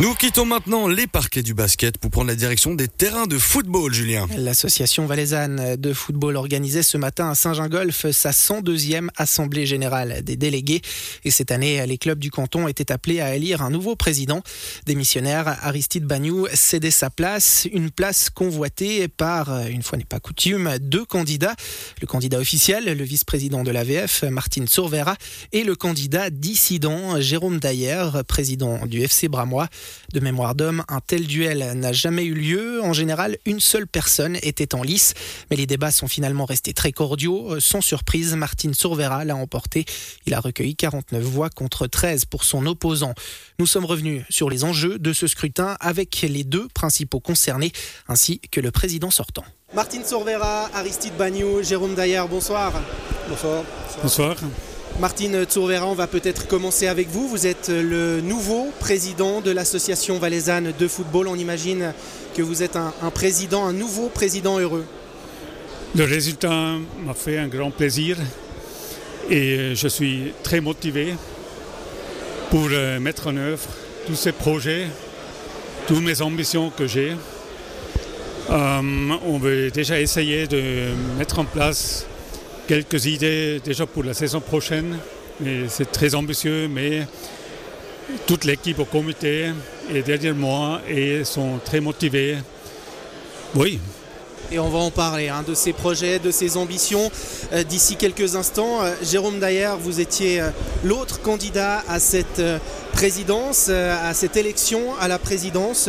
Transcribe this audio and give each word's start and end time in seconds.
Nous 0.00 0.14
quittons 0.14 0.44
maintenant 0.44 0.86
les 0.86 1.08
parquets 1.08 1.42
du 1.42 1.54
basket 1.54 1.98
pour 1.98 2.12
prendre 2.12 2.28
la 2.28 2.36
direction 2.36 2.72
des 2.72 2.86
terrains 2.86 3.26
de 3.26 3.36
football, 3.36 3.92
Julien. 3.92 4.28
L'association 4.36 5.06
valaisanne 5.06 5.74
de 5.74 5.92
football 5.92 6.36
organisait 6.36 6.84
ce 6.84 6.96
matin 6.96 7.30
à 7.30 7.34
Saint-Gingolf 7.34 8.08
sa 8.12 8.30
102e 8.30 9.08
assemblée 9.16 9.66
générale 9.66 10.22
des 10.22 10.36
délégués. 10.36 10.82
Et 11.24 11.32
cette 11.32 11.50
année, 11.50 11.84
les 11.84 11.98
clubs 11.98 12.20
du 12.20 12.30
canton 12.30 12.68
étaient 12.68 12.92
appelés 12.92 13.20
à 13.20 13.34
élire 13.34 13.60
un 13.60 13.70
nouveau 13.70 13.96
président. 13.96 14.40
Démissionnaire, 14.86 15.58
Aristide 15.62 16.04
Bagnou 16.04 16.46
cédait 16.54 16.92
sa 16.92 17.10
place, 17.10 17.66
une 17.72 17.90
place 17.90 18.30
convoitée 18.30 19.08
par, 19.08 19.66
une 19.66 19.82
fois 19.82 19.98
n'est 19.98 20.04
pas 20.04 20.20
coutume, 20.20 20.78
deux 20.80 21.04
candidats. 21.04 21.56
Le 22.00 22.06
candidat 22.06 22.38
officiel, 22.38 22.84
le 22.84 23.04
vice-président 23.04 23.64
de 23.64 23.72
l'AVF, 23.72 24.22
Martine 24.22 24.68
Sourvera, 24.68 25.16
et 25.50 25.64
le 25.64 25.74
candidat 25.74 26.30
dissident, 26.30 27.20
Jérôme 27.20 27.58
Dayer, 27.58 28.10
président 28.28 28.86
du 28.86 29.02
FC 29.02 29.26
Bramois. 29.26 29.68
De 30.12 30.20
mémoire 30.20 30.54
d'homme, 30.54 30.84
un 30.88 31.00
tel 31.00 31.26
duel 31.26 31.72
n'a 31.74 31.92
jamais 31.92 32.24
eu 32.24 32.34
lieu. 32.34 32.82
En 32.82 32.92
général, 32.92 33.36
une 33.44 33.60
seule 33.60 33.86
personne 33.86 34.36
était 34.42 34.74
en 34.74 34.82
lice, 34.82 35.14
mais 35.50 35.56
les 35.56 35.66
débats 35.66 35.90
sont 35.90 36.08
finalement 36.08 36.44
restés 36.44 36.72
très 36.72 36.92
cordiaux. 36.92 37.60
Sans 37.60 37.80
surprise, 37.80 38.34
Martine 38.34 38.74
Sourvera 38.74 39.24
l'a 39.24 39.36
emporté. 39.36 39.84
Il 40.26 40.34
a 40.34 40.40
recueilli 40.40 40.76
49 40.76 41.22
voix 41.22 41.50
contre 41.50 41.86
13 41.86 42.24
pour 42.24 42.44
son 42.44 42.66
opposant. 42.66 43.14
Nous 43.58 43.66
sommes 43.66 43.84
revenus 43.84 44.24
sur 44.30 44.50
les 44.50 44.64
enjeux 44.64 44.98
de 44.98 45.12
ce 45.12 45.26
scrutin 45.26 45.76
avec 45.80 46.20
les 46.22 46.44
deux 46.44 46.68
principaux 46.68 47.20
concernés, 47.20 47.72
ainsi 48.08 48.40
que 48.50 48.60
le 48.60 48.70
président 48.70 49.10
sortant. 49.10 49.44
Martine 49.74 50.04
Sourvera, 50.04 50.70
Aristide 50.74 51.14
Bagnou, 51.18 51.62
Jérôme 51.62 51.94
Dayer, 51.94 52.22
bonsoir. 52.28 52.72
Bonsoir. 53.28 53.64
Bonsoir. 54.02 54.36
Martine 55.00 55.44
Tsourvera, 55.44 55.86
on 55.86 55.94
va 55.94 56.08
peut-être 56.08 56.48
commencer 56.48 56.88
avec 56.88 57.08
vous. 57.08 57.28
Vous 57.28 57.46
êtes 57.46 57.68
le 57.68 58.20
nouveau 58.20 58.72
président 58.80 59.40
de 59.40 59.52
l'association 59.52 60.18
valaisanne 60.18 60.72
de 60.76 60.88
football. 60.88 61.28
On 61.28 61.36
imagine 61.36 61.92
que 62.34 62.42
vous 62.42 62.62
êtes 62.64 62.76
un, 62.76 63.10
président, 63.10 63.66
un 63.66 63.72
nouveau 63.72 64.08
président 64.08 64.58
heureux. 64.58 64.84
Le 65.94 66.04
résultat 66.04 66.74
m'a 67.04 67.14
fait 67.14 67.38
un 67.38 67.46
grand 67.46 67.70
plaisir 67.70 68.16
et 69.30 69.74
je 69.74 69.88
suis 69.88 70.32
très 70.42 70.60
motivé 70.60 71.14
pour 72.50 72.68
euh, 72.72 72.98
mettre 72.98 73.28
en 73.28 73.36
œuvre 73.36 73.68
tous 74.06 74.16
ces 74.16 74.32
projets, 74.32 74.88
toutes 75.86 76.02
mes 76.02 76.22
ambitions 76.22 76.70
que 76.70 76.86
j'ai. 76.86 77.12
Euh, 78.50 78.80
on 79.26 79.38
veut 79.38 79.70
déjà 79.70 80.00
essayer 80.00 80.46
de 80.46 80.88
mettre 81.18 81.38
en 81.38 81.44
place 81.44 82.06
quelques 82.68 83.06
idées 83.06 83.60
déjà 83.64 83.86
pour 83.86 84.04
la 84.04 84.12
saison 84.12 84.40
prochaine. 84.40 84.98
C'est 85.68 85.90
très 85.90 86.14
ambitieux, 86.14 86.68
mais 86.68 87.06
toute 88.26 88.44
l'équipe 88.44 88.78
au 88.78 88.84
comité 88.84 89.52
est 89.92 90.02
derrière 90.02 90.34
moi 90.34 90.82
et 90.88 91.24
sont 91.24 91.58
très 91.64 91.80
motivés. 91.80 92.36
Oui. 93.54 93.80
Et 94.52 94.58
on 94.58 94.68
va 94.68 94.78
en 94.78 94.90
parler 94.90 95.28
hein, 95.28 95.44
de 95.46 95.54
ces 95.54 95.72
projets, 95.72 96.18
de 96.18 96.30
ces 96.30 96.56
ambitions 96.56 97.10
euh, 97.52 97.62
d'ici 97.64 97.96
quelques 97.96 98.34
instants. 98.34 98.82
Euh, 98.82 98.94
Jérôme 99.02 99.40
Dayer, 99.40 99.72
vous 99.80 100.00
étiez 100.00 100.40
euh, 100.40 100.50
l'autre 100.84 101.20
candidat 101.20 101.82
à 101.86 101.98
cette 102.00 102.42
présidence, 102.92 103.68
à 103.68 104.12
cette 104.14 104.36
élection 104.36 104.80
à 105.00 105.08
la 105.08 105.18
présidence. 105.18 105.88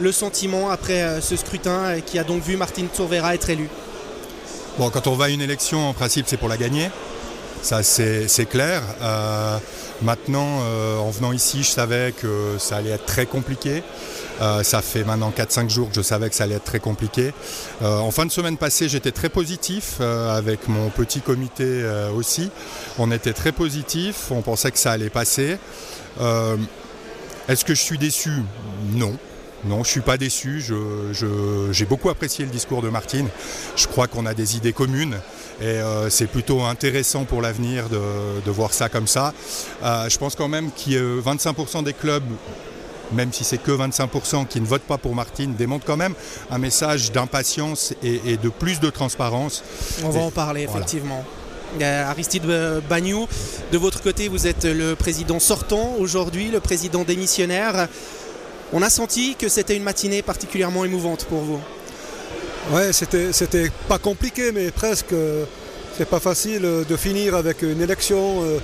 le 0.00 0.12
sentiment 0.12 0.70
après 0.70 1.20
ce 1.20 1.36
scrutin 1.36 2.00
qui 2.04 2.18
a 2.18 2.24
donc 2.24 2.42
vu 2.42 2.56
Martine 2.56 2.88
Tourvera 2.88 3.34
être 3.34 3.50
élue 3.50 3.68
Bon, 4.76 4.90
quand 4.90 5.06
on 5.06 5.14
va 5.14 5.26
à 5.26 5.28
une 5.28 5.40
élection, 5.40 5.88
en 5.88 5.92
principe, 5.92 6.26
c'est 6.26 6.36
pour 6.36 6.48
la 6.48 6.56
gagner. 6.56 6.90
Ça, 7.62 7.84
c'est 7.84 8.48
clair. 8.50 8.82
Euh, 9.02 9.56
maintenant, 10.02 10.58
euh, 10.62 10.98
en 10.98 11.10
venant 11.10 11.32
ici, 11.32 11.62
je 11.62 11.70
savais 11.70 12.12
que 12.12 12.56
ça 12.58 12.76
allait 12.78 12.90
être 12.90 13.06
très 13.06 13.24
compliqué. 13.24 13.84
Euh, 14.42 14.64
ça 14.64 14.82
fait 14.82 15.04
maintenant 15.04 15.30
4-5 15.30 15.70
jours 15.70 15.90
que 15.90 15.94
je 15.94 16.02
savais 16.02 16.28
que 16.28 16.34
ça 16.34 16.42
allait 16.44 16.56
être 16.56 16.64
très 16.64 16.80
compliqué. 16.80 17.32
en 17.82 18.10
fin 18.10 18.26
de 18.26 18.32
semaine 18.32 18.56
passée, 18.56 18.88
j'étais 18.88 19.12
très 19.12 19.28
positif 19.28 20.00
avec 20.00 20.66
mon 20.66 20.90
petit 20.90 21.20
comité 21.20 21.84
aussi. 22.16 22.50
On 22.98 23.12
était 23.12 23.32
très 23.32 23.52
positif, 23.52 24.32
on 24.32 24.42
pensait 24.42 24.72
que 24.72 24.78
ça 24.78 24.90
allait 24.90 25.08
passer. 25.08 25.56
Est-ce 27.48 27.64
que 27.64 27.76
je 27.76 27.80
suis 27.80 27.98
déçu? 27.98 28.32
Non. 28.92 29.16
Non, 29.66 29.76
je 29.76 29.80
ne 29.80 29.84
suis 29.84 30.00
pas 30.00 30.18
déçu. 30.18 30.62
j'ai 31.72 31.84
beaucoup 31.86 32.10
apprécié 32.10 32.44
le 32.44 32.50
discours 32.50 32.82
de 32.82 32.88
Martine. 32.90 33.28
Je 33.76 33.86
crois 33.86 34.06
qu'on 34.06 34.26
a 34.26 34.34
des 34.34 34.56
idées 34.56 34.72
communes 34.74 35.16
et 35.60 35.64
euh, 35.64 36.10
c'est 36.10 36.26
plutôt 36.26 36.62
intéressant 36.62 37.24
pour 37.24 37.40
l'avenir 37.40 37.88
de, 37.88 38.50
voir 38.50 38.74
ça 38.74 38.88
comme 38.88 39.06
ça. 39.06 39.32
Euh, 39.82 40.08
je 40.08 40.18
pense 40.18 40.34
quand 40.36 40.48
même 40.48 40.70
qu'il 40.70 40.92
y 40.92 40.96
a 40.96 41.00
25% 41.00 41.82
des 41.84 41.92
clubs 41.92 42.24
même 43.12 43.32
si 43.32 43.44
c'est 43.44 43.58
que 43.58 43.70
25% 43.70 44.46
qui 44.46 44.60
ne 44.60 44.66
votent 44.66 44.82
pas 44.82 44.98
pour 44.98 45.14
Martine, 45.14 45.54
démontre 45.54 45.84
quand 45.84 45.96
même 45.96 46.14
un 46.50 46.58
message 46.58 47.12
d'impatience 47.12 47.92
et, 48.02 48.38
de 48.38 48.48
plus 48.48 48.80
de 48.80 48.90
transparence. 48.90 49.62
On 50.02 50.08
va 50.08 50.20
en 50.20 50.30
parler 50.30 50.62
effectivement. 50.62 51.22
Aristide 51.80 52.44
Bagnou, 52.88 53.28
de 53.72 53.78
votre 53.78 54.02
côté, 54.02 54.28
vous 54.28 54.46
êtes 54.46 54.64
le 54.64 54.94
président 54.94 55.38
sortant 55.38 55.94
aujourd'hui, 55.98 56.50
le 56.50 56.60
président 56.60 57.04
démissionnaire. 57.04 57.88
On 58.72 58.82
a 58.82 58.90
senti 58.90 59.36
que 59.36 59.48
c'était 59.48 59.76
une 59.76 59.82
matinée 59.82 60.22
particulièrement 60.22 60.84
émouvante 60.84 61.24
pour 61.26 61.40
vous. 61.40 61.60
Ouais, 62.72 62.92
c'était, 62.92 63.70
pas 63.88 63.98
compliqué, 63.98 64.52
mais 64.52 64.70
presque. 64.70 65.14
C'est 65.96 66.08
pas 66.08 66.18
facile 66.18 66.62
de 66.88 66.96
finir 66.96 67.36
avec 67.36 67.62
une 67.62 67.80
élection. 67.80 68.42
Euh, 68.42 68.58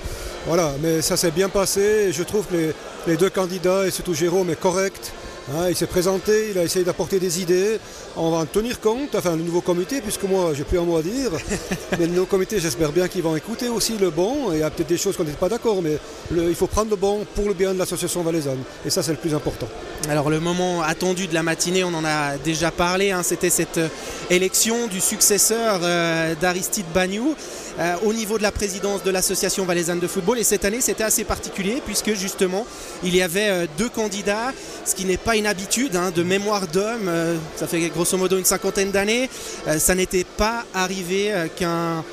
voilà, 0.47 0.73
mais 0.81 1.01
ça 1.01 1.15
s'est 1.15 1.31
bien 1.31 1.47
passé. 1.47 2.11
je 2.11 2.23
trouve 2.23 2.45
que 2.47 2.55
les, 2.55 2.73
les 3.07 3.15
deux 3.15 3.29
candidats, 3.29 3.87
et 3.87 3.91
surtout 3.91 4.13
Jérôme, 4.13 4.49
est 4.49 4.59
correct. 4.59 5.13
Hein, 5.49 5.69
il 5.69 5.75
s'est 5.75 5.87
présenté, 5.87 6.49
il 6.51 6.57
a 6.57 6.63
essayé 6.63 6.85
d'apporter 6.85 7.19
des 7.19 7.41
idées. 7.41 7.79
On 8.15 8.29
va 8.29 8.37
en 8.37 8.45
tenir 8.45 8.79
compte, 8.79 9.15
enfin 9.15 9.35
le 9.35 9.41
nouveau 9.41 9.61
comité, 9.61 10.01
puisque 10.01 10.23
moi 10.23 10.51
j'ai 10.53 10.63
plus 10.63 10.77
un 10.77 10.83
mot 10.83 10.97
à 10.97 11.01
dire. 11.01 11.31
mais 11.99 12.05
le 12.05 12.13
nouveau 12.13 12.27
comité, 12.27 12.59
j'espère 12.59 12.91
bien 12.91 13.07
qu'ils 13.07 13.23
vont 13.23 13.35
écouter 13.35 13.67
aussi 13.67 13.97
le 13.97 14.11
bon. 14.11 14.51
Il 14.53 14.59
y 14.59 14.63
a 14.63 14.69
peut-être 14.69 14.89
des 14.89 14.97
choses 14.97 15.17
qu'on 15.17 15.23
n'est 15.23 15.31
pas 15.31 15.49
d'accord, 15.49 15.81
mais 15.81 15.97
il 16.31 16.55
faut 16.55 16.67
prendre 16.67 16.91
le 16.91 16.95
bon 16.95 17.25
pour 17.35 17.47
le 17.47 17.53
bien 17.53 17.73
de 17.73 17.79
l'association 17.79 18.21
valaisanne. 18.21 18.61
Et 18.85 18.89
ça, 18.89 19.01
c'est 19.01 19.11
le 19.11 19.17
plus 19.17 19.33
important. 19.33 19.67
Alors 20.09 20.29
le 20.29 20.39
moment 20.39 20.81
attendu 20.81 21.27
de 21.27 21.33
la 21.33 21.43
matinée, 21.43 21.83
on 21.83 21.93
en 21.93 22.05
a 22.05 22.37
déjà 22.37 22.71
parlé. 22.71 23.11
Hein, 23.11 23.21
c'était 23.23 23.49
cette 23.51 23.77
euh, 23.77 23.87
élection 24.29 24.87
du 24.87 24.99
successeur 24.99 25.79
euh, 25.83 26.33
d'Aristide 26.41 26.87
Bagnou. 26.93 27.35
Euh, 27.79 27.95
au 28.05 28.13
niveau 28.13 28.37
de 28.37 28.43
la 28.43 28.51
présidence 28.51 29.03
de 29.03 29.11
l'association 29.11 29.65
valaisanne 29.65 29.99
de 29.99 30.07
football. 30.07 30.37
Et 30.39 30.43
cette 30.43 30.65
année, 30.65 30.81
c'était 30.81 31.03
assez 31.03 31.23
particulier 31.23 31.81
puisque 31.85 32.13
justement, 32.13 32.65
il 33.03 33.15
y 33.15 33.21
avait 33.21 33.49
euh, 33.49 33.65
deux 33.77 33.89
candidats, 33.89 34.53
ce 34.85 34.93
qui 34.93 35.05
n'est 35.05 35.17
pas 35.17 35.35
une 35.35 35.47
habitude 35.47 35.95
hein, 35.95 36.11
de 36.13 36.23
mémoire 36.23 36.67
d'homme. 36.67 37.07
Euh, 37.07 37.37
ça 37.55 37.67
fait 37.67 37.79
grosso 37.89 38.17
modo 38.17 38.37
une 38.37 38.45
cinquantaine 38.45 38.91
d'années. 38.91 39.29
ça 39.77 39.95
n'était 39.95 40.25
pas 40.25 40.65
arrivé 40.73 41.31
qu'un 41.55 42.03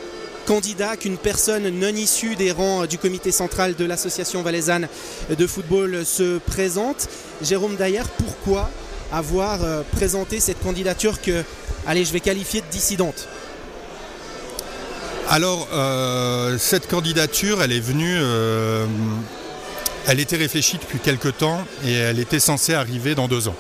candidat, 0.47 0.97
qu'une 0.97 1.17
personne 1.17 1.69
non 1.69 1.89
issue 1.89 2.37
des 2.37 2.53
rangs 2.53 2.87
du 2.87 2.99
comité 2.99 3.33
central 3.33 3.75
de 3.75 3.85
l'association 3.85 4.43
valaisanne 4.43 4.89
de 5.31 5.47
football 5.47 6.05
se 6.05 6.39
présente. 6.39 7.09
Jérôme 7.43 7.77
Dayer, 7.77 8.03
pourquoi 8.19 8.71
avoir 9.13 9.61
présenté 9.93 10.41
cette 10.41 10.61
candidature 10.63 11.21
que, 11.21 11.43
allez, 11.87 12.05
je 12.05 12.13
vais 12.13 12.21
qualifier 12.21 12.61
de 12.61 12.67
dissidente? 12.71 13.29
Alors, 15.31 15.69
euh, 15.75 16.57
cette 16.59 16.89
candidature, 16.89 17.63
elle 17.63 17.73
est 17.73 17.81
venue, 17.81 18.17
euh, 18.19 18.87
elle 20.07 20.21
était 20.21 20.37
réfléchie 20.37 20.79
depuis 20.79 20.99
quelque 20.99 21.29
temps 21.29 21.61
et 21.85 21.93
elle 21.93 22.19
était 22.19 22.41
censée 22.41 22.73
arriver 22.73 23.15
dans 23.15 23.29
deux 23.29 23.47
ans. 23.49 23.55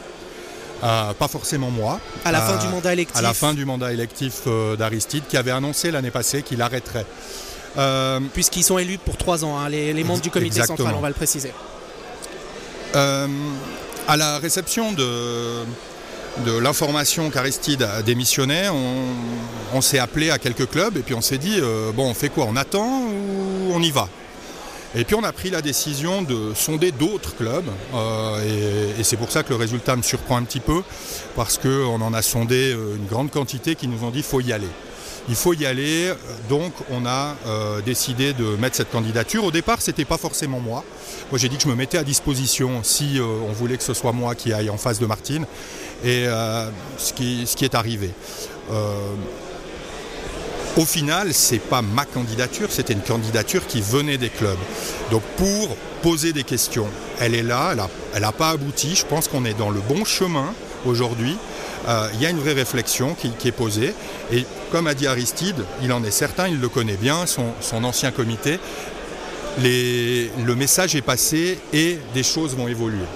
Euh, 0.82 1.12
pas 1.12 1.28
forcément 1.28 1.70
moi. 1.70 2.00
À 2.24 2.32
la 2.32 2.40
fin 2.40 2.56
du 2.56 2.68
mandat 2.68 2.92
électif. 2.94 3.16
À 3.16 3.22
la 3.22 3.34
fin 3.34 3.52
du 3.52 3.66
mandat 3.66 3.92
électif 3.92 4.48
d'Aristide, 4.78 5.24
qui 5.28 5.36
avait 5.36 5.50
annoncé 5.50 5.90
l'année 5.90 6.10
passée 6.10 6.42
qu'il 6.42 6.62
arrêterait. 6.62 7.06
Puisqu'ils 8.32 8.64
sont 8.64 8.78
élus 8.78 8.98
pour 8.98 9.18
trois 9.18 9.44
ans, 9.44 9.58
hein, 9.58 9.68
les, 9.68 10.04
membres 10.04 10.22
du 10.22 10.30
comité 10.30 10.62
central, 10.62 10.94
on 10.96 11.00
va 11.00 11.08
le 11.08 11.14
préciser. 11.14 11.52
à 12.94 14.16
la 14.16 14.38
réception 14.38 14.92
de, 14.92 15.64
de 16.44 16.56
l'information 16.56 17.30
qu'Aristide 17.30 17.82
a 17.82 18.02
démissionné, 18.02 18.68
on, 19.74 19.80
s'est 19.80 19.98
appelé 19.98 20.30
à 20.30 20.38
quelques 20.38 20.68
clubs 20.68 20.96
et 20.96 21.00
puis 21.00 21.14
on 21.14 21.20
s'est 21.20 21.38
dit 21.38 21.58
euh, 21.60 21.92
bon 21.92 22.08
on 22.08 22.14
fait 22.14 22.28
quoi 22.28 22.46
On 22.48 22.56
attend 22.56 23.02
ou 23.02 23.72
on 23.72 23.80
y 23.80 23.90
va? 23.90 24.08
Et 24.94 25.04
puis 25.04 25.14
on 25.14 25.22
a 25.22 25.32
pris 25.32 25.50
la 25.50 25.60
décision 25.60 26.22
de 26.22 26.52
sonder 26.54 26.92
d'autres 26.92 27.36
clubs 27.36 27.68
euh, 27.94 28.94
et, 28.98 29.04
c'est 29.04 29.16
pour 29.16 29.30
ça 29.30 29.42
que 29.42 29.50
le 29.50 29.56
résultat 29.56 29.96
me 29.96 30.02
surprend 30.02 30.36
un 30.36 30.42
petit 30.42 30.60
peu 30.60 30.82
parce 31.36 31.58
qu'on 31.58 32.00
en 32.00 32.14
a 32.14 32.22
sondé 32.22 32.72
euh, 32.72 32.96
une 32.96 33.06
grande 33.06 33.30
quantité 33.30 33.74
qui 33.74 33.88
nous 33.88 34.04
ont 34.04 34.10
dit 34.10 34.22
faut 34.22 34.40
y 34.40 34.52
aller. 34.52 34.68
Il 35.28 35.34
faut 35.34 35.52
y 35.52 35.66
aller, 35.66 36.10
donc 36.48 36.72
on 36.90 37.04
a 37.04 37.36
décidé 37.84 38.32
de 38.32 38.56
mettre 38.56 38.76
cette 38.76 38.90
candidature. 38.90 39.44
Au 39.44 39.50
départ, 39.50 39.82
ce 39.82 39.90
n'était 39.90 40.06
pas 40.06 40.16
forcément 40.16 40.58
moi. 40.58 40.84
Moi, 41.30 41.38
j'ai 41.38 41.50
dit 41.50 41.58
que 41.58 41.64
je 41.64 41.68
me 41.68 41.74
mettais 41.74 41.98
à 41.98 42.02
disposition 42.02 42.82
si 42.82 43.20
on 43.20 43.52
voulait 43.52 43.76
que 43.76 43.82
ce 43.82 43.92
soit 43.92 44.12
moi 44.12 44.34
qui 44.34 44.54
aille 44.54 44.70
en 44.70 44.78
face 44.78 44.98
de 44.98 45.04
Martine 45.04 45.44
et 46.04 46.26
euh, 46.26 46.68
ce, 46.96 47.12
qui, 47.12 47.46
ce, 47.46 47.64
est 47.64 47.74
arrivé. 47.74 48.10
Euh, 48.70 49.14
Au 50.76 50.84
final, 50.84 51.34
c'est 51.34 51.58
pas 51.58 51.82
ma 51.82 52.04
candidature, 52.04 52.68
c'était 52.70 52.92
une 52.92 53.02
candidature 53.02 53.66
qui 53.66 53.80
venait 53.80 54.18
des 54.18 54.28
clubs. 54.28 54.58
Donc 55.10 55.22
pour 55.36 55.76
poser 56.02 56.32
des 56.32 56.44
questions, 56.44 56.86
elle 57.18 57.34
est 57.34 57.42
là, 57.42 57.74
elle 58.14 58.22
n'a 58.22 58.32
pas 58.32 58.50
abouti. 58.50 58.94
Je 58.94 59.04
pense 59.04 59.26
qu'on 59.28 59.44
est 59.44 59.58
dans 59.58 59.70
le 59.70 59.80
bon 59.80 60.04
chemin 60.04 60.54
aujourd'hui. 60.86 61.36
Euh, 61.88 62.08
il 62.14 62.22
y 62.22 62.26
a 62.26 62.30
une 62.30 62.38
vraie 62.38 62.52
réflexion 62.52 63.14
qui, 63.14 63.48
est 63.48 63.52
posée. 63.52 63.94
Et 64.32 64.44
comme 64.70 64.86
a 64.86 64.94
dit 64.94 65.06
Aristide, 65.06 65.64
il 65.82 65.92
en 65.92 66.04
est 66.04 66.10
certain, 66.12 66.46
il 66.46 66.60
le 66.60 66.68
connaît 66.68 66.96
bien, 66.96 67.24
son, 67.26 67.84
ancien 67.84 68.12
comité. 68.12 68.60
le 69.60 70.54
message 70.54 70.94
est 70.94 71.02
passé 71.02 71.58
et 71.72 71.98
des 72.14 72.22
choses 72.22 72.54
vont 72.54 72.68
évoluer. 72.68 73.06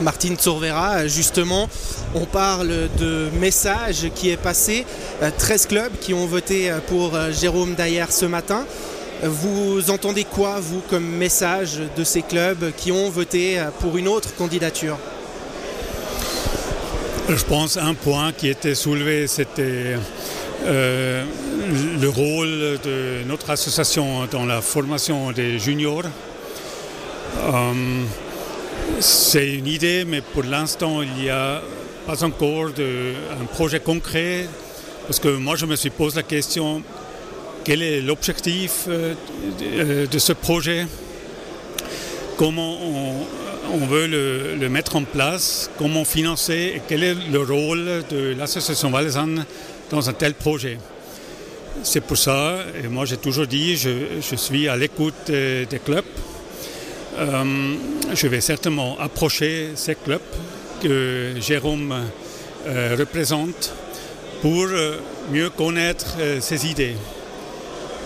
Martine 0.00 0.36
Tsorvera, 0.36 1.06
justement, 1.06 1.68
on 2.14 2.24
parle 2.24 2.88
de 2.98 3.28
message 3.40 4.10
qui 4.14 4.30
est 4.30 4.36
passé. 4.36 4.84
13 5.36 5.64
euh, 5.64 5.68
clubs 5.68 5.92
qui 6.00 6.14
ont 6.14 6.26
voté 6.26 6.72
pour 6.86 7.14
euh, 7.14 7.32
Jérôme 7.32 7.74
Dayer 7.74 8.04
ce 8.10 8.26
matin. 8.26 8.64
Vous 9.22 9.90
entendez 9.90 10.24
quoi, 10.24 10.60
vous, 10.60 10.80
comme 10.88 11.04
message 11.04 11.80
de 11.96 12.04
ces 12.04 12.22
clubs 12.22 12.72
qui 12.76 12.92
ont 12.92 13.10
voté 13.10 13.60
pour 13.80 13.96
une 13.96 14.06
autre 14.06 14.34
candidature? 14.36 14.96
Je 17.28 17.44
pense 17.44 17.76
un 17.76 17.94
point 17.94 18.32
qui 18.32 18.48
était 18.48 18.74
soulevé, 18.74 19.26
c'était 19.26 19.96
euh, 20.64 21.24
le 22.00 22.08
rôle 22.08 22.78
de 22.82 23.22
notre 23.26 23.50
association 23.50 24.26
dans 24.30 24.46
la 24.46 24.60
formation 24.60 25.30
des 25.32 25.58
juniors. 25.58 26.04
Euh, 27.36 27.72
c'est 29.00 29.54
une 29.54 29.66
idée, 29.66 30.04
mais 30.04 30.20
pour 30.20 30.42
l'instant, 30.42 31.02
il 31.02 31.12
n'y 31.22 31.30
a 31.30 31.62
pas 32.06 32.24
encore 32.24 32.70
de, 32.70 33.12
un 33.40 33.44
projet 33.44 33.80
concret. 33.80 34.46
Parce 35.06 35.20
que 35.20 35.28
moi, 35.28 35.56
je 35.56 35.66
me 35.66 35.76
suis 35.76 35.90
posé 35.90 36.16
la 36.16 36.22
question, 36.22 36.82
quel 37.64 37.82
est 37.82 38.00
l'objectif 38.00 38.86
euh, 38.88 40.06
de 40.06 40.18
ce 40.18 40.32
projet? 40.32 40.86
Comment 42.36 42.78
on, 43.72 43.86
veut 43.86 44.06
le, 44.06 44.68
mettre 44.68 44.96
en 44.96 45.04
place, 45.04 45.70
comment 45.76 46.04
financer? 46.04 46.72
Et 46.76 46.82
quel 46.86 47.02
est 47.02 47.14
le 47.14 47.42
rôle 47.42 48.04
de 48.10 48.34
l'association 48.38 48.90
valaisanne 48.90 49.44
dans 49.90 50.08
un 50.08 50.12
tel 50.12 50.34
projet? 50.34 50.78
C'est 51.82 52.00
pour 52.00 52.16
ça, 52.16 52.58
et 52.82 52.88
moi 52.88 53.04
j'ai 53.04 53.16
toujours 53.16 53.46
dit, 53.46 53.76
je, 53.76 54.36
suis 54.36 54.68
à 54.68 54.76
l'écoute 54.76 55.14
des, 55.26 55.80
clubs. 55.84 56.04
Euh, 57.18 57.74
je 58.14 58.28
vais 58.28 58.40
certainement 58.40 58.96
approcher 59.00 59.70
ces 59.74 59.96
clubs 59.96 60.20
que 60.80 61.32
Jérôme 61.40 61.92
euh, 62.66 62.96
représente 62.96 63.72
pour 64.40 64.66
euh, 64.66 64.98
mieux 65.32 65.50
connaître 65.50 66.16
ses 66.40 66.66
idées 66.66 66.94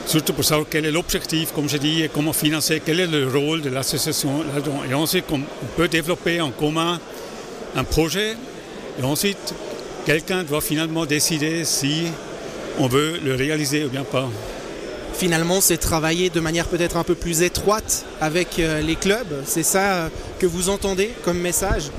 surtout 0.06 0.32
pour 0.32 0.44
savoir 0.44 0.66
quel 0.68 0.84
est 0.84 0.90
l'objectif, 0.90 1.52
comme 1.52 1.68
je 1.68 1.76
dis, 1.76 2.02
et 2.02 2.08
comment 2.08 2.32
financer, 2.32 2.82
quel 2.84 3.00
est 3.00 3.06
le 3.06 3.28
rôle 3.28 3.60
de 3.60 3.70
l'association 3.70 4.42
Et 4.90 4.94
ensuite, 4.94 5.26
on 5.30 5.40
peut 5.76 5.86
développer 5.86 6.40
en 6.40 6.50
commun 6.50 6.98
un 7.76 7.84
projet, 7.84 8.36
et 9.00 9.04
ensuite, 9.04 9.54
quelqu'un 10.04 10.42
doit 10.42 10.60
finalement 10.60 11.06
décider 11.06 11.64
si 11.64 12.06
on 12.78 12.88
veut 12.88 13.20
le 13.24 13.34
réaliser 13.36 13.84
ou 13.84 13.90
bien 13.90 14.02
pas. 14.02 14.28
Finalement, 15.22 15.60
c'est 15.60 15.76
travailler 15.76 16.30
de 16.30 16.40
manière 16.40 16.66
peut-être 16.66 16.96
un 16.96 17.04
peu 17.04 17.14
plus 17.14 17.42
étroite 17.42 18.04
avec 18.20 18.58
euh, 18.58 18.80
les 18.80 18.96
clubs. 18.96 19.44
C'est 19.44 19.62
ça 19.62 19.94
euh, 19.94 20.08
que 20.40 20.46
vous 20.46 20.68
entendez 20.68 21.12
comme 21.24 21.38
message? 21.38 21.92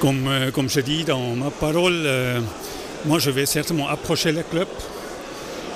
Comme, 0.00 0.26
euh, 0.26 0.50
comme 0.50 0.68
je 0.68 0.80
dis 0.80 1.04
dans 1.04 1.36
ma 1.36 1.50
parole, 1.50 2.08
moi 3.04 3.20
je 3.20 3.30
vais 3.30 3.46
certainement 3.46 3.88
approcher 3.88 4.32
les 4.32 4.42
clubs. 4.42 4.66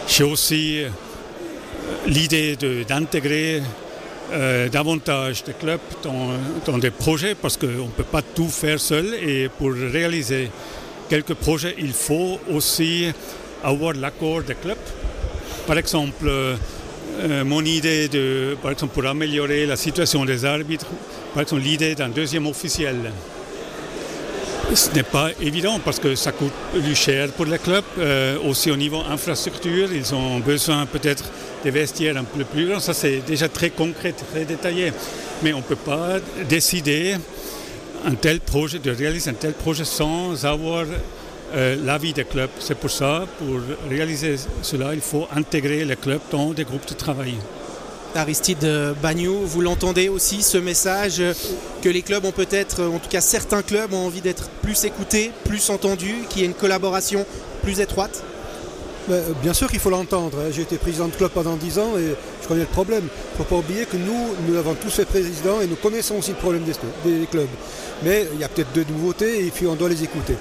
J'ai 0.09 0.25
aussi 0.25 0.81
l'idée 2.09 2.57
d'intégrer 2.89 3.63
davantage 4.73 5.45
de 5.45 5.53
clubs 5.53 5.89
dans, 6.03 6.79
des 6.79 6.91
projets 6.91 7.37
parce 7.37 7.57
qu'on 7.57 7.87
ne 7.87 7.97
peut 7.97 8.03
pas 8.03 8.23
tout 8.23 8.49
faire 8.49 8.81
seul 8.81 9.15
et 9.15 9.49
pour 9.49 9.71
réaliser 9.71 10.51
quelques 11.09 11.35
projets, 11.35 11.77
il 11.79 11.93
faut 11.93 12.41
aussi 12.53 13.13
avoir 13.63 13.93
l'accord 13.93 14.43
des 14.43 14.57
clubs. 14.57 14.77
Par 15.69 15.77
exemple, 15.77 16.27
euh, 16.27 16.57
mon 17.45 17.63
idée 17.63 18.09
de, 18.09 18.57
par 18.63 18.71
exemple, 18.71 18.95
pour 18.95 19.05
améliorer 19.05 19.67
la 19.67 19.77
situation 19.77 20.25
des 20.25 20.47
arbitres, 20.47 20.87
par 21.35 21.43
exemple 21.43 21.61
l'idée 21.61 21.95
d'un 21.95 22.09
deuxième 22.09 22.47
officiel. 22.47 22.97
Ce 24.73 24.91
n'est 24.93 25.03
pas 25.03 25.29
évident 25.43 25.79
parce 25.85 25.99
que 25.99 26.15
ça 26.15 26.33
coûte 26.33 26.55
plus 26.73 26.95
cher 26.95 27.29
pour 27.33 27.45
les 27.45 27.59
clubs. 27.59 27.85
Euh, 27.99 28.39
aussi 28.49 28.71
au 28.71 28.77
niveau 28.77 29.03
infrastructure, 29.11 29.93
ils 29.93 30.15
ont 30.15 30.39
besoin 30.39 30.87
peut-être 30.87 31.25
des 31.63 31.71
vestiaires 31.71 32.17
un 32.17 32.25
peu 32.25 32.45
plus 32.45 32.67
grands. 32.67 32.81
Ça, 32.81 32.95
c'est 32.95 33.21
déjà 33.27 33.51
très 33.51 33.69
concret, 33.69 34.13
très 34.13 34.47
détaillé. 34.47 34.95
Mais 35.43 35.53
on 35.53 35.59
ne 35.59 35.63
peut 35.65 35.77
pas 35.77 36.17
décider 36.49 37.15
un 38.07 38.15
tel 38.15 38.41
projet, 38.41 38.79
de 38.79 38.91
réaliser 38.91 39.29
un 39.29 39.35
tel 39.35 39.53
projet 39.53 39.85
sans 39.85 40.47
avoir 40.47 40.87
euh, 41.55 41.77
l'avis 41.85 42.13
des 42.13 42.25
clubs. 42.25 42.51
C'est 42.59 42.77
pour 42.77 42.91
ça, 42.91 43.27
pour 43.39 43.61
réaliser 43.89 44.37
cela, 44.63 44.95
il 44.95 45.01
faut 45.01 45.27
intégrer 45.35 45.85
les 45.85 45.97
clubs 45.97 46.21
dans 46.31 46.53
des 46.53 46.65
groupes 46.65 46.89
de 46.89 46.95
travail. 46.95 47.35
Aristide 48.15 48.67
Bagnou, 49.03 49.41
vous 49.45 49.61
l'entendez 49.61 50.09
aussi 50.09 50.43
ce 50.43 50.59
message 50.59 51.23
que 51.83 51.89
les 51.89 52.03
clubs 52.03 52.25
ont 52.25 52.33
peut-être, 52.33 52.83
en 52.85 52.99
tout 52.99 53.09
cas 53.11 53.21
certains 53.21 53.63
clubs 53.63 53.93
ont 53.93 54.07
envie 54.07 54.23
d'être 54.23 54.49
plus 54.63 54.85
écoutés, 54.85 55.31
plus 55.45 55.69
entendus, 55.69 56.25
qu'il 56.29 56.41
y 56.41 56.45
ait 56.45 56.49
une 56.49 56.55
collaboration 56.55 57.27
plus 57.63 57.81
étroite? 57.81 58.25
Euh, 59.11 59.23
bien 59.43 59.55
sûr 59.55 59.71
qu'il 59.71 59.81
faut 59.81 59.91
l'entendre. 59.91 60.39
Hein. 60.39 60.51
J'ai 60.51 60.63
été 60.63 60.77
président 60.77 61.09
de 61.09 61.15
club 61.15 61.31
pendant 61.31 61.57
10 61.57 61.79
ans 61.79 61.97
et 61.99 62.15
je 62.43 62.49
connais 62.49 62.61
le 62.61 62.67
problème. 62.67 63.05
Il 63.05 63.33
ne 63.41 63.45
faut 63.45 63.55
pas 63.55 63.57
oublier 63.57 63.87
que 63.87 63.97
nous, 63.97 64.35
nous 64.47 64.57
avons 64.57 64.75
tous 64.75 64.91
fait 64.91 65.05
président 65.07 65.61
et 65.61 65.67
nous 65.67 65.77
connaissons 65.77 66.17
aussi 66.17 66.31
le 66.31 66.37
problème 66.37 66.63
des, 66.65 67.27
clubs. 67.27 67.49
Mais 68.03 68.27
il 68.35 68.41
y 68.41 68.45
a 68.45 68.49
peut-être 68.49 68.73
deux 68.73 68.85
nouveautés 68.91 69.47
et 69.47 69.51
puis 69.51 69.67
on 69.67 69.75
doit 69.75 69.89
les 69.89 70.03
écouter. 70.03 70.35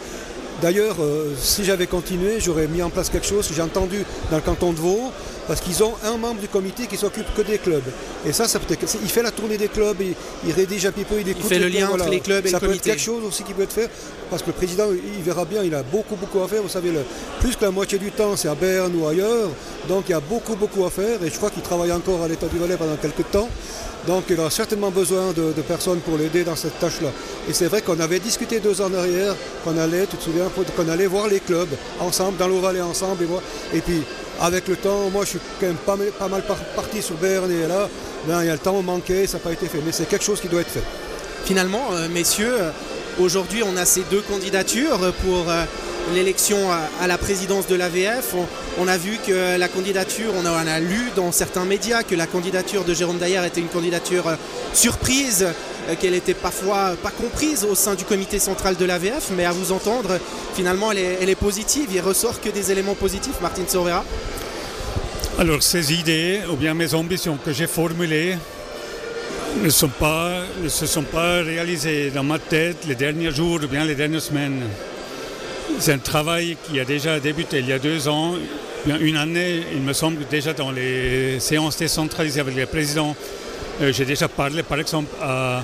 D'ailleurs, 0.61 0.95
euh, 1.01 1.33
si 1.37 1.63
j'avais 1.63 1.85
continué, 1.85 2.39
j'aurais 2.39 2.67
mis 2.67 2.81
en 2.81 2.89
place 2.89 3.09
quelque 3.09 3.27
chose. 3.27 3.49
J'ai 3.55 3.61
entendu 3.61 4.03
dans 4.31 4.37
le 4.37 4.41
canton 4.41 4.73
de 4.73 4.77
Vaud, 4.77 5.11
parce 5.47 5.61
qu'ils 5.61 5.81
ont 5.83 5.93
un 6.03 6.17
membre 6.17 6.41
du 6.41 6.47
comité 6.47 6.87
qui 6.87 6.97
s'occupe 6.97 7.33
que 7.35 7.41
des 7.41 7.57
clubs. 7.57 7.83
Et 8.25 8.33
ça, 8.33 8.47
ça 8.47 8.59
peut 8.59 8.73
être, 8.73 8.85
il 9.01 9.09
fait 9.09 9.23
la 9.23 9.31
tournée 9.31 9.57
des 9.57 9.69
clubs, 9.69 9.97
il, 10.01 10.13
il 10.45 10.53
rédige 10.53 10.85
un 10.85 10.91
petit 10.91 11.05
peu, 11.05 11.15
il 11.19 11.29
écoute. 11.29 11.43
Il 11.45 11.47
fait 11.49 11.59
le 11.59 11.67
lien 11.67 11.89
entre 11.89 12.09
les 12.09 12.19
clubs 12.19 12.45
et 12.45 12.49
ça 12.49 12.57
le 12.57 12.67
comité. 12.67 12.77
Ça 12.77 12.83
peut 12.83 12.91
être 12.91 12.97
quelque 12.97 13.01
chose 13.01 13.23
aussi 13.25 13.43
qui 13.43 13.53
peut 13.53 13.63
être 13.63 13.73
fait, 13.73 13.89
parce 14.29 14.41
que 14.41 14.47
le 14.47 14.53
président, 14.53 14.85
il 14.91 15.23
verra 15.23 15.45
bien, 15.45 15.63
il 15.63 15.73
a 15.73 15.83
beaucoup, 15.83 16.15
beaucoup 16.15 16.41
à 16.41 16.47
faire. 16.47 16.61
Vous 16.61 16.69
savez, 16.69 16.91
le, 16.91 17.01
plus 17.39 17.55
que 17.55 17.63
la 17.63 17.71
moitié 17.71 17.97
du 17.97 18.11
temps, 18.11 18.35
c'est 18.35 18.49
à 18.49 18.55
Berne 18.55 18.93
ou 18.95 19.07
ailleurs. 19.07 19.49
Donc 19.87 20.05
il 20.09 20.11
y 20.11 20.15
a 20.15 20.19
beaucoup, 20.19 20.55
beaucoup 20.55 20.85
à 20.85 20.89
faire. 20.89 21.23
Et 21.23 21.29
je 21.29 21.35
crois 21.37 21.49
qu'il 21.49 21.63
travaille 21.63 21.91
encore 21.91 22.21
à 22.23 22.27
l'État 22.27 22.47
du 22.47 22.57
Valais 22.57 22.77
pendant 22.77 22.97
quelques 22.97 23.29
temps. 23.31 23.49
Donc 24.05 24.25
il 24.29 24.39
aura 24.39 24.49
certainement 24.49 24.89
besoin 24.89 25.33
de, 25.33 25.51
personnes 25.67 25.99
pour 25.99 26.17
l'aider 26.17 26.43
dans 26.43 26.55
cette 26.55 26.79
tâche-là. 26.79 27.09
Et 27.49 27.53
c'est 27.53 27.67
vrai 27.67 27.81
qu'on 27.81 27.99
avait 27.99 28.19
discuté 28.19 28.59
deux 28.59 28.81
ans 28.81 28.85
en 28.85 28.93
arrière, 28.93 29.35
qu'on 29.63 29.77
allait, 29.77 30.05
tu 30.07 30.15
te 30.17 30.23
souviens, 30.23 30.45
qu'on 30.75 30.89
allait 30.89 31.07
voir 31.07 31.27
les 31.27 31.41
clubs 31.41 31.67
ensemble, 31.99 32.37
dans 32.37 32.47
ensemble. 32.83 33.23
Et, 33.23 33.25
voir. 33.25 33.41
et 33.73 33.81
puis 33.81 34.03
avec 34.39 34.67
le 34.67 34.75
temps, 34.75 35.09
moi 35.09 35.23
je 35.25 35.31
suis 35.31 35.39
quand 35.59 35.67
même 35.67 35.75
pas, 35.77 36.27
mal 36.27 36.43
parti 36.75 37.01
sur 37.01 37.15
Berne 37.15 37.51
et 37.51 37.67
là, 37.67 37.89
ben, 38.27 38.41
il 38.43 38.47
y 38.47 38.49
a 38.49 38.53
le 38.53 38.59
temps 38.59 38.81
manqué, 38.81 39.27
ça 39.27 39.37
n'a 39.37 39.43
pas 39.43 39.51
été 39.51 39.67
fait. 39.67 39.79
Mais 39.85 39.91
c'est 39.91 40.07
quelque 40.07 40.23
chose 40.23 40.41
qui 40.41 40.47
doit 40.47 40.61
être 40.61 40.71
fait. 40.71 40.83
Finalement, 41.45 41.93
euh, 41.93 42.07
messieurs, 42.09 42.55
euh, 42.59 42.71
aujourd'hui 43.19 43.63
on 43.63 43.77
a 43.77 43.85
ces 43.85 44.03
deux 44.11 44.21
candidatures 44.21 44.99
pour 45.23 45.49
euh, 45.49 45.63
l'élection 46.13 46.57
à, 46.71 47.07
la 47.07 47.17
présidence 47.17 47.67
de 47.67 47.75
l'AVF. 47.75 48.35
On, 48.79 48.87
a 48.87 48.97
vu 48.97 49.17
que 49.25 49.57
la 49.57 49.67
candidature, 49.67 50.33
on 50.35 50.45
a, 50.45 50.79
lu 50.79 51.11
dans 51.15 51.31
certains 51.31 51.65
médias 51.65 52.03
que 52.03 52.15
la 52.15 52.27
candidature 52.27 52.83
de 52.83 52.93
Jérôme 52.93 53.17
Dayer 53.17 53.45
était 53.45 53.61
une 53.61 53.67
candidature 53.67 54.27
euh, 54.27 54.35
surprise, 54.73 55.45
euh, 55.89 55.95
qu'elle 55.99 56.13
était 56.13 56.33
parfois 56.33 56.95
pas 57.01 57.11
comprise 57.11 57.65
au 57.65 57.75
sein 57.75 57.95
du 57.95 58.03
comité 58.03 58.39
central 58.39 58.75
de 58.75 58.85
l'AVF, 58.85 59.31
mais 59.35 59.45
à 59.45 59.51
vous 59.51 59.71
entendre, 59.71 60.19
finalement, 60.55 60.91
elle 60.91 61.29
est, 61.29 61.35
positive. 61.35 61.89
Il 61.93 62.01
ressort 62.01 62.41
que 62.41 62.49
des 62.49 62.71
éléments 62.71 62.95
positifs, 62.95 63.39
Martine 63.41 63.67
Sorvera. 63.67 64.03
Alors, 65.39 65.61
ces 65.61 65.93
idées, 65.93 66.41
ou 66.51 66.55
bien 66.55 66.73
mes 66.73 66.93
ambitions 66.93 67.37
que 67.43 67.53
j'ai 67.53 67.67
formulées, 67.67 68.37
ne, 69.61 69.69
sont 69.69 69.89
pas, 69.89 70.41
ne 70.61 70.69
se 70.69 70.85
sont 70.85 71.03
pas 71.03 71.41
réalisées 71.41 72.09
dans 72.11 72.23
ma 72.23 72.39
tête 72.39 72.85
les 72.87 72.95
derniers 72.95 73.31
jours 73.31 73.59
ou 73.63 73.67
bien 73.67 73.85
les 73.85 73.95
dernières 73.95 74.21
semaines. 74.21 74.63
C'est 75.79 75.93
un 75.93 75.99
travail 75.99 76.57
qui 76.63 76.79
a 76.79 76.85
déjà 76.85 77.19
débuté 77.19 77.59
il 77.59 77.67
y 77.67 77.73
a 77.73 77.79
deux 77.79 78.07
ans, 78.07 78.33
une 78.99 79.17
année, 79.17 79.63
il 79.73 79.81
me 79.81 79.93
semble, 79.93 80.25
déjà 80.29 80.53
dans 80.53 80.71
les 80.71 81.39
séances 81.39 81.77
décentralisées 81.77 82.39
avec 82.39 82.55
les 82.55 82.65
présidents. 82.65 83.15
Euh, 83.81 83.91
j'ai 83.91 84.05
déjà 84.05 84.27
parlé, 84.27 84.63
par 84.63 84.79
exemple, 84.79 85.13
à, 85.21 85.61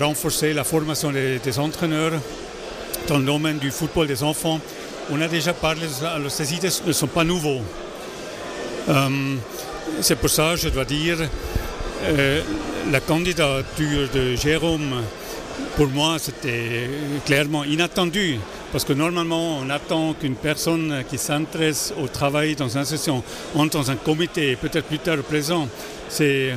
renforcer 0.00 0.52
la 0.52 0.64
formation 0.64 1.10
des, 1.10 1.58
entraîneurs 1.58 2.12
dans 3.08 3.16
le 3.18 3.24
domaine 3.24 3.58
du 3.58 3.70
football 3.70 4.06
des 4.06 4.22
enfants. 4.22 4.60
On 5.10 5.20
a 5.22 5.28
déjà 5.28 5.54
parlé, 5.54 5.86
alors 6.04 6.30
ces 6.30 6.52
idées 6.52 6.68
ne 6.86 6.92
sont 6.92 7.06
pas 7.06 7.24
nouveaux. 7.24 7.62
Euh, 8.90 9.08
c'est 10.02 10.16
pour 10.16 10.28
ça, 10.28 10.56
je 10.56 10.68
dois 10.68 10.84
dire, 10.84 11.16
euh, 12.04 12.42
la 12.90 13.00
candidature 13.00 14.10
de 14.12 14.36
Jérôme, 14.36 15.02
pour 15.76 15.88
moi, 15.88 16.16
c'était 16.18 16.90
clairement 17.24 17.64
inattendu 17.64 18.38
Parce 18.72 18.84
que 18.84 18.92
normalement, 18.92 19.58
on 19.58 19.70
attend 19.70 20.14
qu'une 20.14 20.34
personne 20.34 21.04
qui 21.08 21.18
s'intéresse 21.18 21.94
au 22.02 22.08
travail 22.08 22.56
dans 22.56 22.68
une 22.68 22.80
association 22.80 23.22
entre 23.54 23.78
dans 23.78 23.90
un 23.90 23.96
comité, 23.96 24.56
peut-être 24.56 24.86
plus 24.86 24.98
tard 24.98 25.18
présent. 25.18 25.68
C'est, 26.08 26.56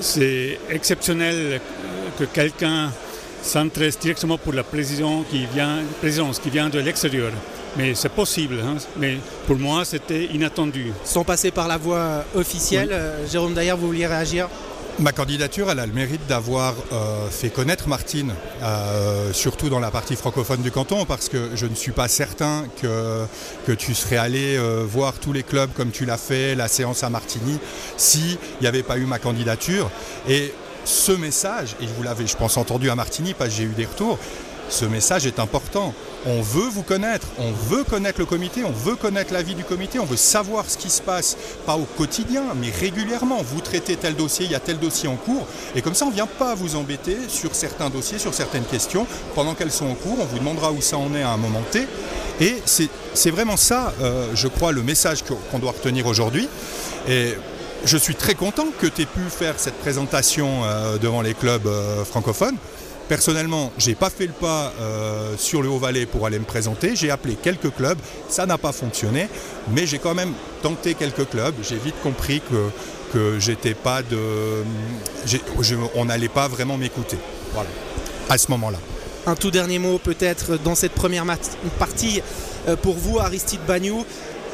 c'est 0.00 0.58
exceptionnel 0.70 1.60
que 2.18 2.24
quelqu'un 2.24 2.90
s'intéresse 3.42 3.98
directement 3.98 4.38
pour 4.38 4.52
la 4.52 4.64
présidence 4.64 5.26
qui 5.30 5.46
vient, 5.46 5.78
présidence 6.00 6.38
qui 6.38 6.50
vient 6.50 6.68
de 6.68 6.78
l'extérieur. 6.80 7.30
Mais 7.76 7.94
c'est 7.94 8.08
possible. 8.08 8.56
Hein. 8.64 8.76
Mais 8.96 9.18
pour 9.46 9.56
moi, 9.56 9.84
c'était 9.84 10.24
inattendu. 10.24 10.92
Sans 11.04 11.24
passer 11.24 11.50
par 11.50 11.68
la 11.68 11.76
voie 11.76 12.24
officielle, 12.34 12.88
euh, 12.90 13.26
Jérôme 13.30 13.54
d'ailleurs, 13.54 13.76
vous 13.76 13.86
vouliez 13.86 14.06
réagir? 14.06 14.48
Ma 15.00 15.12
candidature, 15.12 15.70
elle 15.70 15.78
a 15.78 15.86
le 15.86 15.92
mérite 15.92 16.26
d'avoir 16.26 16.74
euh, 16.92 17.28
fait 17.30 17.50
connaître 17.50 17.86
Martine, 17.86 18.34
euh, 18.64 19.32
surtout 19.32 19.68
dans 19.68 19.78
la 19.78 19.92
partie 19.92 20.16
francophone 20.16 20.60
du 20.60 20.72
canton, 20.72 21.04
parce 21.04 21.28
que 21.28 21.50
je 21.54 21.66
ne 21.66 21.76
suis 21.76 21.92
pas 21.92 22.08
certain 22.08 22.64
que, 22.82 23.74
tu 23.74 23.94
serais 23.94 24.16
allé 24.16 24.56
euh, 24.56 24.84
voir 24.84 25.20
tous 25.20 25.32
les 25.32 25.44
clubs 25.44 25.70
comme 25.76 25.92
tu 25.92 26.04
l'as 26.04 26.16
fait, 26.16 26.56
la 26.56 26.66
séance 26.66 27.04
à 27.04 27.10
Martigny, 27.10 27.60
s'il 27.96 28.38
n'y 28.60 28.66
avait 28.66 28.82
pas 28.82 28.98
eu 28.98 29.04
ma 29.04 29.20
candidature. 29.20 29.88
Et 30.28 30.52
ce 30.84 31.12
message, 31.12 31.76
et 31.80 31.86
vous 31.86 32.02
l'avez, 32.02 32.26
je 32.26 32.36
pense, 32.36 32.56
entendu 32.56 32.90
à 32.90 32.96
Martigny, 32.96 33.34
parce 33.34 33.50
que 33.50 33.56
j'ai 33.56 33.64
eu 33.64 33.74
des 33.76 33.86
retours, 33.86 34.18
ce 34.68 34.84
message 34.84 35.26
est 35.26 35.38
important. 35.38 35.94
On 36.26 36.42
veut 36.42 36.68
vous 36.68 36.82
connaître, 36.82 37.28
on 37.38 37.52
veut 37.52 37.84
connaître 37.84 38.18
le 38.18 38.26
comité, 38.26 38.64
on 38.64 38.72
veut 38.72 38.96
connaître 38.96 39.32
la 39.32 39.42
vie 39.42 39.54
du 39.54 39.64
comité, 39.64 39.98
on 39.98 40.04
veut 40.04 40.16
savoir 40.16 40.68
ce 40.68 40.76
qui 40.76 40.90
se 40.90 41.00
passe, 41.00 41.36
pas 41.64 41.76
au 41.76 41.84
quotidien, 41.96 42.42
mais 42.60 42.70
régulièrement. 42.70 43.40
Vous 43.42 43.60
traitez 43.60 43.96
tel 43.96 44.16
dossier, 44.16 44.46
il 44.46 44.52
y 44.52 44.54
a 44.54 44.60
tel 44.60 44.78
dossier 44.78 45.08
en 45.08 45.16
cours, 45.16 45.46
et 45.74 45.82
comme 45.82 45.94
ça 45.94 46.06
on 46.06 46.10
ne 46.10 46.14
vient 46.14 46.26
pas 46.26 46.54
vous 46.54 46.76
embêter 46.76 47.16
sur 47.28 47.54
certains 47.54 47.88
dossiers, 47.88 48.18
sur 48.18 48.34
certaines 48.34 48.64
questions. 48.64 49.06
Pendant 49.34 49.54
qu'elles 49.54 49.72
sont 49.72 49.86
en 49.86 49.94
cours, 49.94 50.18
on 50.20 50.24
vous 50.24 50.38
demandera 50.38 50.72
où 50.72 50.80
ça 50.80 50.98
en 50.98 51.14
est 51.14 51.22
à 51.22 51.30
un 51.30 51.36
moment 51.36 51.62
T. 51.70 51.86
Et 52.40 52.56
c'est 52.64 53.30
vraiment 53.30 53.56
ça, 53.56 53.92
euh, 54.00 54.28
je 54.34 54.48
crois, 54.48 54.72
le 54.72 54.82
message 54.82 55.24
qu'on 55.50 55.58
doit 55.58 55.72
retenir 55.72 56.06
aujourd'hui. 56.06 56.48
Et 57.08 57.34
je 57.84 57.96
suis 57.96 58.14
très 58.14 58.34
content 58.34 58.66
que 58.78 58.86
tu 58.86 59.02
aies 59.02 59.06
pu 59.06 59.20
faire 59.28 59.54
cette 59.58 59.78
présentation 59.78 60.64
euh, 60.64 60.98
devant 60.98 61.22
les 61.22 61.34
clubs 61.34 61.66
euh, 61.66 62.04
francophones. 62.04 62.56
Personnellement, 63.08 63.72
j'ai 63.78 63.94
pas 63.94 64.10
fait 64.10 64.26
le 64.26 64.34
pas 64.34 64.70
euh, 64.80 65.34
sur 65.38 65.62
le 65.62 65.70
Haut-Valais 65.70 66.04
pour 66.04 66.26
aller 66.26 66.38
me 66.38 66.44
présenter. 66.44 66.94
J'ai 66.94 67.10
appelé 67.10 67.36
quelques 67.42 67.74
clubs, 67.74 67.96
ça 68.28 68.44
n'a 68.44 68.58
pas 68.58 68.72
fonctionné, 68.72 69.28
mais 69.72 69.86
j'ai 69.86 69.98
quand 69.98 70.14
même 70.14 70.34
tenté 70.62 70.92
quelques 70.92 71.26
clubs. 71.30 71.54
J'ai 71.62 71.78
vite 71.78 71.94
compris 72.02 72.42
que, 72.42 72.68
que 73.14 73.38
j'étais 73.40 73.72
pas 73.72 74.02
de, 74.02 74.62
on 75.94 76.04
n'allait 76.04 76.28
pas 76.28 76.48
vraiment 76.48 76.76
m'écouter. 76.76 77.16
À 78.28 78.36
ce 78.36 78.50
moment-là. 78.50 78.78
Un 79.26 79.34
tout 79.34 79.50
dernier 79.50 79.78
mot 79.78 79.98
peut-être 79.98 80.58
dans 80.62 80.74
cette 80.74 80.92
première 80.92 81.24
partie 81.78 82.20
euh, 82.68 82.76
pour 82.76 82.96
vous, 82.96 83.18
Aristide 83.18 83.60
Bagnou. 83.66 84.04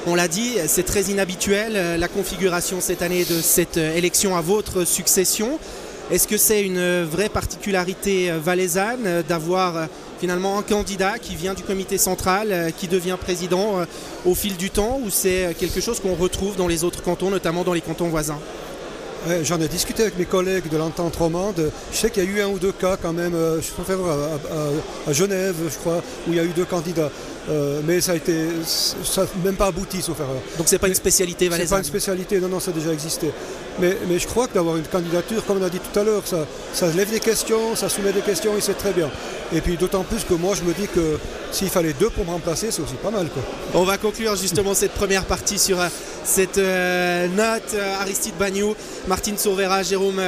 On 0.07 0.15
l'a 0.15 0.29
dit, 0.29 0.53
c'est 0.69 0.85
très 0.85 1.05
inhabituel 1.05 1.73
euh, 1.75 1.97
la 1.97 2.07
configuration 2.07 2.81
cette 2.81 3.03
année 3.03 3.25
de 3.25 3.41
cette 3.41 3.79
élection 3.79 4.37
à 4.37 4.43
votre 4.43 4.85
succession. 4.85 5.59
Est-ce 6.11 6.29
que 6.29 6.37
c'est 6.37 6.63
une 6.63 7.03
vraie 7.05 7.31
particularité 7.31 8.31
euh, 8.31 8.39
valaisanne 8.39 9.07
euh, 9.07 9.23
d'avoir 9.23 9.77
euh, 9.77 9.87
finalement 10.21 10.59
un 10.59 10.63
candidat 10.63 11.19
qui 11.19 11.35
vient 11.35 11.55
du 11.55 11.63
comité 11.63 11.97
central, 11.97 12.73
qui 12.77 12.89
devient 12.89 13.17
président 13.19 13.85
au 14.25 14.35
fil 14.35 14.57
du 14.57 14.71
temps, 14.71 15.01
ou 15.05 15.11
c'est 15.11 15.55
quelque 15.59 15.81
chose 15.81 16.01
qu'on 16.01 16.15
retrouve 16.15 16.57
dans 16.57 16.69
les 16.69 16.85
autres 16.85 17.03
cantons, 17.03 17.31
notamment 17.31 17.63
dans 17.63 17.75
les 17.75 17.83
cantons 17.83 18.09
voisins? 18.09 18.39
J'en 19.43 19.61
ai 19.61 19.69
discuté 19.69 20.03
avec 20.03 20.17
mes 20.17 20.25
collègues 20.25 20.69
de 20.71 20.77
l'entente 20.79 21.17
romande. 21.17 21.71
Je 21.93 21.97
sais 21.97 22.11
qu'il 22.11 22.25
y 22.25 22.27
a 22.27 22.31
eu 22.31 22.41
un 22.41 22.49
ou 22.49 22.59
deux 22.59 22.73
cas 22.73 22.97
quand 22.97 23.13
même, 23.13 23.33
je 23.33 23.71
préfère 23.73 23.99
à, 23.99 25.11
à, 25.11 25.13
Genève, 25.13 25.57
je 25.69 25.77
crois, 25.79 26.03
où 26.27 26.31
il 26.31 26.37
y 26.37 26.41
a 26.41 26.45
eu 26.45 26.53
deux 26.57 26.65
candidats. 26.65 27.11
mais 27.85 28.01
ça 28.01 28.13
a 28.13 28.15
été, 28.15 28.47
ça 28.65 29.27
même 29.45 29.57
pas 29.57 29.67
abouti, 29.67 30.01
sauf 30.01 30.21
erreur. 30.21 30.41
Donc 30.57 30.69
c'est 30.69 30.79
pas 30.79 30.89
une 30.89 30.95
spécialité 30.95 31.49
valaisanne. 31.49 31.67
C'est 31.67 31.75
pas 31.75 31.79
une 31.79 32.01
spécialité, 32.01 32.41
non, 32.41 32.49
non, 32.49 32.61
ça 32.61 32.71
a 32.71 32.75
déjà 32.75 32.93
existé. 32.93 33.31
Mais, 33.81 33.97
je 34.19 34.26
crois 34.26 34.47
que 34.47 34.54
d'avoir 34.54 34.76
une 34.76 34.87
candidature, 34.87 35.45
comme 35.45 35.59
on 35.61 35.64
a 35.64 35.69
dit 35.69 35.81
tout 35.81 35.99
à 35.99 36.04
l'heure, 36.04 36.26
ça, 36.26 36.47
ça 36.73 36.87
lève 36.88 37.11
des 37.11 37.21
questions, 37.21 37.75
ça 37.75 37.88
soumet 37.88 38.12
des 38.12 38.21
questions 38.21 38.57
et 38.57 38.61
c'est 38.61 38.75
très 38.75 38.93
bien. 38.93 39.11
Et 39.52 39.61
puis 39.61 39.76
d'autant 39.76 40.04
plus 40.04 40.25
que 40.25 40.35
moi 40.35 40.54
je 40.54 40.62
me 40.62 40.73
dis 40.73 40.87
que 40.87 41.19
s'il 41.50 41.69
fallait 41.69 41.93
deux 41.93 42.11
pour 42.11 42.25
me 42.25 42.31
remplacer, 42.31 42.71
c'est 42.71 42.83
aussi 42.83 42.95
pas 42.95 43.11
mal. 43.11 43.26
On 43.75 43.85
va 43.85 43.99
conclure 43.99 44.37
justement 44.37 44.75
cette 44.75 44.93
première 44.93 45.25
partie 45.25 45.59
sur 45.59 45.81
euh, 45.81 45.88
cette 46.25 46.59
euh, 46.59 47.28
note. 47.28 47.75
Euh, 47.75 48.00
Aristide 48.00 48.35
Bagnou, 48.38 48.75
Martine 49.09 49.38
Sauvera, 49.38 49.83
Jérôme 49.83 50.21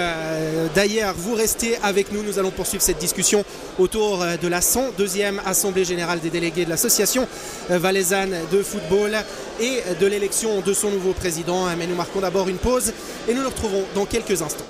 D'ailleurs, 0.75 1.15
vous 1.17 1.35
restez 1.35 1.77
avec 1.83 2.13
nous. 2.13 2.23
Nous 2.23 2.39
allons 2.39 2.51
poursuivre 2.51 2.83
cette 2.83 2.99
discussion 2.99 3.45
autour 3.79 4.25
de 4.41 4.49
la 4.49 4.61
102e 4.61 5.39
Assemblée 5.45 5.85
Générale 5.85 6.21
des 6.21 6.31
délégués 6.31 6.65
de 6.65 6.71
l'Association 6.71 7.27
valaisanne 7.69 8.35
de 8.53 8.63
football 8.63 9.17
et 9.61 9.83
de 9.99 10.07
l'élection 10.07 10.61
de 10.61 10.73
son 10.73 10.91
nouveau 10.91 11.13
président. 11.13 11.67
Mais 11.79 11.87
nous 11.87 11.97
marquons 11.97 12.21
d'abord 12.21 12.49
une 12.49 12.59
pause 12.59 12.93
et 13.29 13.35
nous 13.35 13.43
nous 13.43 13.49
retrouvons 13.49 13.85
dans 13.95 14.07
quelques 14.07 14.43
instants. 14.43 14.65